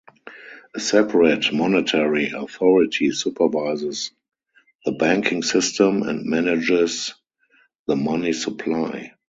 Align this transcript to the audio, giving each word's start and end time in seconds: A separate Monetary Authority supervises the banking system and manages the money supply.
A 0.73 0.79
separate 0.79 1.53
Monetary 1.53 2.31
Authority 2.31 3.11
supervises 3.11 4.09
the 4.83 4.93
banking 4.93 5.43
system 5.43 6.01
and 6.01 6.25
manages 6.25 7.13
the 7.85 7.95
money 7.95 8.33
supply. 8.33 9.13